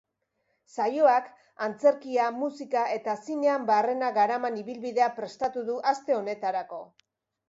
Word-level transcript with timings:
Saioak 0.75 1.25
antzerkia, 1.65 2.29
musika 2.37 2.85
eta 2.93 3.15
zinean 3.25 3.67
barrena 3.67 4.09
garaman 4.15 4.57
ibilbidea 4.63 5.11
prestatu 5.21 5.65
du 5.69 5.77
aste 5.93 6.17
honetarako. 6.21 6.81